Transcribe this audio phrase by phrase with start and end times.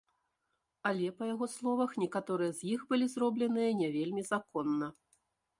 [0.91, 4.87] Але, па яго словах, некаторыя з іх былі зробленыя не вельмі законна.